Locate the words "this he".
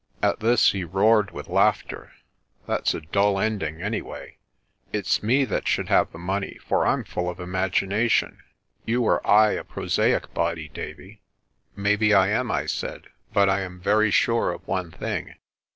0.39-0.83